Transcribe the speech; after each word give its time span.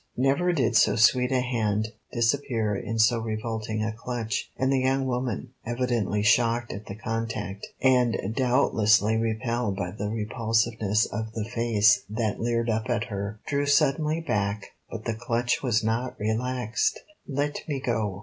Never 0.17 0.51
did 0.51 0.75
so 0.75 0.95
sweet 0.95 1.31
a 1.31 1.41
hand 1.41 1.89
disappear 2.11 2.75
in 2.75 2.97
so 2.97 3.19
revolting 3.19 3.83
a 3.83 3.91
clutch, 3.93 4.51
and 4.57 4.73
the 4.73 4.79
young 4.79 5.05
woman, 5.05 5.49
evidently 5.63 6.23
shocked 6.23 6.73
at 6.73 6.87
the 6.87 6.95
contact, 6.95 7.67
and 7.83 8.19
doubtless 8.35 8.99
repelled 8.99 9.75
by 9.77 9.91
the 9.91 10.09
repulsiveness 10.09 11.05
of 11.05 11.31
the 11.33 11.45
face 11.47 12.01
that 12.09 12.39
leered 12.39 12.67
up 12.67 12.89
at 12.89 13.03
her, 13.09 13.41
drew 13.45 13.67
suddenly 13.67 14.19
back, 14.21 14.71
but 14.89 15.05
the 15.05 15.13
clutch 15.13 15.61
was 15.61 15.83
not 15.83 16.19
relaxed. 16.19 16.99
"Let 17.27 17.59
me 17.67 17.79
go!" 17.79 18.19